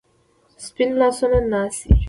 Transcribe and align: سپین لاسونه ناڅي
سپین 0.65 0.89
لاسونه 0.99 1.39
ناڅي 1.51 1.87